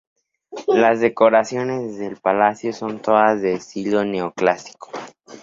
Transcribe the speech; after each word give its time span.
Las 0.65 0.99
decoraciones 0.99 1.95
del 1.99 2.17
palacio 2.17 2.73
son 2.73 3.03
todas 3.03 3.39
de 3.39 3.53
estilo 3.53 4.03
neoclásico. 4.03 4.89